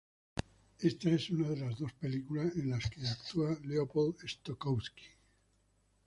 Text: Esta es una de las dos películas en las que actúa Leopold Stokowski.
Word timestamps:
Esta 0.79 1.11
es 1.11 1.29
una 1.29 1.47
de 1.47 1.57
las 1.57 1.77
dos 1.77 1.93
películas 1.93 2.55
en 2.55 2.71
las 2.71 2.89
que 2.89 3.07
actúa 3.07 3.55
Leopold 3.63 4.17
Stokowski. 4.27 5.05